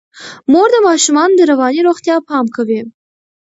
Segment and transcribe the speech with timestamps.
[0.51, 2.81] مور د ماشومانو د رواني روغتیا پام کوي.